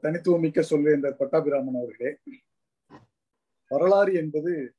தனித்துவமிக்க 0.00 0.62
சொல்வேந்தர் 0.62 1.18
பட்டாபிராமன் 1.18 1.78
அவர்களே 1.80 2.16
வரலாறு 3.68 4.14
என்பது 4.14 4.74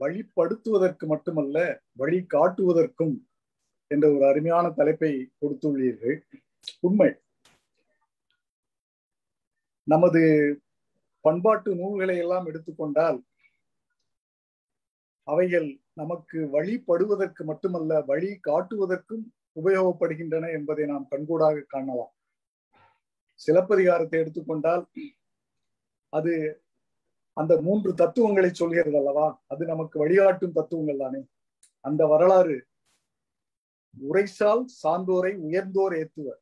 வழிப்படுத்துவதற்கு 0.00 1.04
மட்டுமல்ல 1.06 1.82
வழி 1.92 2.26
காட்டுவதற்கும் 2.34 3.14
என்ற 3.86 4.14
ஒரு 4.14 4.26
அருமையான 4.26 4.70
தலைப்பை 4.70 5.30
கொடுத்துள்ளீர்கள். 5.40 6.16
உண்மை. 6.80 7.10
நமது 9.84 10.22
பண்பாட்டு 11.20 11.74
நூல்களை 11.74 12.16
எல்லாம் 12.18 12.46
எடுத்துக்கொண்டால் 12.46 13.18
அவைகள் 15.24 15.80
நமக்கு 15.92 16.38
வழிபடுவதற்கு 16.52 17.42
மட்டுமல்ல 17.44 18.00
வழி 18.00 18.40
காட்டுவதற்கும் 18.48 19.24
உபயோகப்படுகின்றன 19.64 20.50
என்பதை 20.52 20.86
நாம் 20.86 21.08
கண்கூடாக 21.10 21.64
காணலாம். 21.68 22.12
சிலப்பதிகாரத்தை 23.44 24.18
எடுத்துக்கொண்டால் 24.20 24.84
அது 26.12 26.34
அந்த 27.36 27.52
மூன்று 27.66 27.90
தத்துவங்களை 27.94 28.50
சொல்கிறது 28.54 28.96
அல்லவா? 28.96 29.26
அது 29.46 29.62
நமக்கு 29.66 29.96
வழிகாட்டும் 29.98 30.56
தத்துவங்கள் 30.58 31.02
தானே. 31.04 31.20
அந்த 31.84 32.02
வரலாறு 32.06 32.56
உரைசால் 33.94 34.64
சான்றோரை 34.82 35.32
உயர்ந்தோர் 35.46 35.94
ஏத்துவர். 36.00 36.40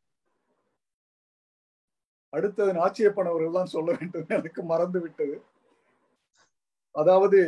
அடுத்தது 2.33 2.73
நாச்சியப்பன் 2.73 3.31
அவர்கள் 3.31 3.57
தான் 3.59 3.73
சொல்ல 3.75 3.91
வேண்டும். 3.99 4.27
எனக்கு 4.29 4.63
மறந்து 4.63 4.99
விட்டது. 5.01 5.37
அதாவது 6.95 7.41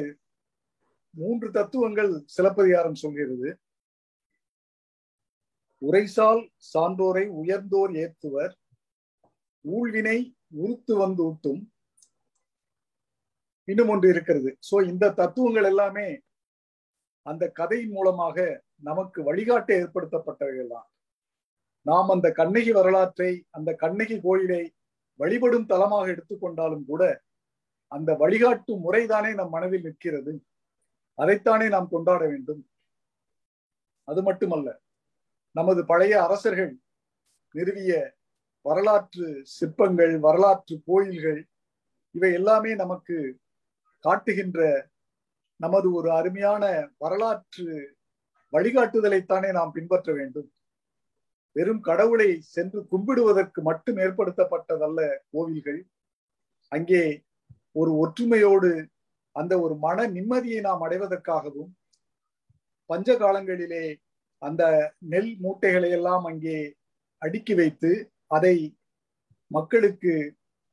மூன்று 1.14 1.48
தத்துவங்கள் 1.50 2.12
சிலப்பதிகாரம் 2.36 3.00
சொல்கிறது. 3.04 3.50
உரைசால் 5.82 6.42
சான்றோரை 6.72 7.24
உயர்ந்தோர் 7.40 7.92
ஏத்துவர். 8.04 8.52
ஊழ்வினை 9.64 10.18
உறுத்து 10.62 10.94
வந்து 10.96 11.22
ஊட்டும். 11.28 11.62
இன்னும் 13.68 13.90
ஒன்று 13.94 14.06
இருக்கிறது. 14.12 14.50
சோ 14.68 14.76
இந்த 14.92 15.12
தத்துவங்கள் 15.20 15.68
எல்லாமே 15.70 16.06
அந்த 17.26 17.44
கதையின் 17.58 17.92
மூலமாக 17.96 18.36
நமக்கு 18.88 19.18
வழிகாட்ட 19.22 19.70
ஏற்படுத்தப்பட்டவைகள் 19.82 20.72
தான் 20.74 20.88
நாம் 21.86 22.08
அந்த 22.08 22.28
கண்ணகி 22.32 22.72
வரலாற்றை 22.72 23.30
அந்த 23.50 23.70
கண்ணகி 23.74 24.16
கோயிலை 24.20 24.62
வழிபடும் 25.20 25.70
தலமாக 25.72 26.06
எடுத்துக்கொண்டாலும் 26.14 26.84
கூட 26.84 27.02
அந்த 27.92 28.10
வழிகாட்டும் 28.14 28.82
முறைதானே 28.86 29.30
நம் 29.34 29.54
மனதில் 29.54 29.86
நிற்கிறது. 29.86 30.32
அதைத்தானே 31.18 31.66
நாம் 31.68 31.88
கொண்டாட 31.88 32.22
வேண்டும். 32.26 32.62
அது 34.08 34.22
மட்டுமல்ல 34.22 34.68
நமது 35.50 35.80
பழைய 35.84 36.14
அரசர்கள் 36.22 36.72
நிறுவிய 37.54 37.92
வரலாற்று 38.66 39.28
சிற்பங்கள் 39.56 40.14
வரலாற்று 40.26 40.74
கோயில்கள் 40.88 41.40
இவை 42.14 42.30
எல்லாமே 42.32 42.72
நமக்கு 42.74 43.16
காட்டுகின்ற 44.04 44.60
நமது 45.60 45.88
ஒரு 45.92 46.08
அருமையான 46.10 46.64
வரலாற்று 46.98 47.66
வழிகாட்டுதலைத்தானே 48.52 49.50
நாம் 49.52 49.74
பின்பற்ற 49.76 50.08
வேண்டும். 50.12 50.48
வெறும் 51.56 51.82
கடவுளை 51.88 52.28
சென்று 52.54 52.80
கும்பிடுவதற்கு 52.92 53.60
மட்டும் 53.62 53.98
ஏற்படுத்தப்பட்டதல்ல 54.04 55.00
கோவில்கள். 55.32 55.80
அங்கே 56.72 57.02
ஒரு 57.72 57.90
ஒற்றுமையோடு 58.02 58.70
அந்த 59.36 59.52
ஒரு 59.60 59.74
மன 59.76 60.06
நிம்மதியை 60.16 60.60
நாம் 60.60 60.82
அடைவதற்காகவும் 60.86 61.70
பஞ்ச 62.90 63.16
காலங்களிலே 63.16 63.84
அந்த 64.42 64.62
நெல் 65.12 65.32
மூட்டைகளை 65.40 65.90
எல்லாம் 65.90 66.24
அங்கே 66.30 66.58
அடுக்கி 67.22 67.54
வைத்து 67.54 67.90
அதை 68.36 68.56
மக்களுக்கு 69.50 70.12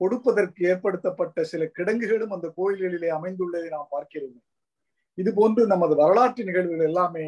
கொடுப்பதற்கு 0.01 0.59
ஏற்படுத்தப்பட்ட 0.71 1.43
சில 1.51 1.63
கிடங்குகளும் 1.77 2.33
அந்த 2.35 2.47
கோயில்களிலே 2.57 3.09
அமைந்துள்ளதை 3.15 3.67
நாம் 3.75 3.93
பார்க்கிறோம். 3.95 4.37
இது 5.17 5.29
போன்று 5.39 5.61
நமது 5.73 5.93
வரலாற்று 6.01 6.43
நிகழ்வுகள் 6.49 6.85
எல்லாமே 6.85 7.25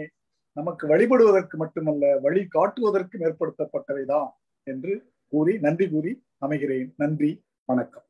நமக்கு 0.58 0.84
வழிபடுவதற்கு 0.92 1.56
மட்டுமல்ல 1.64 2.06
வழி 2.26 2.44
காட்டுவதற்கும் 2.56 3.26
ஏற்படுத்தப்பட்டவைதான் 3.28 4.30
என்று 4.68 4.94
கூறி 5.34 5.54
நன்றி 5.66 5.86
கூறி 5.90 6.12
அமைகிறேன். 6.46 6.90
நன்றி 6.98 7.32
வணக்கம். 7.70 8.08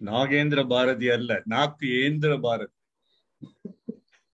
நாகேந்திர 0.00 0.60
பாரதி 0.68 1.08
அல்ல 1.16 1.40
நாக்கு 1.54 1.86
ஏந்திர 2.04 2.32
பாரதி. 2.46 2.74